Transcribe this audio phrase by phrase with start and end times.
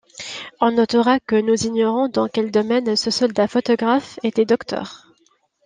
[0.59, 5.05] On notera que nous ignorons dans quel domaine ce soldat-photographe était docteur.